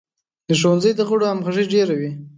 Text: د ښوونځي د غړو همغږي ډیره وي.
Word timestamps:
د 0.47 0.49
ښوونځي 0.59 0.91
د 0.95 1.01
غړو 1.09 1.25
همغږي 1.31 1.65
ډیره 1.73 1.93
وي. 1.99 2.11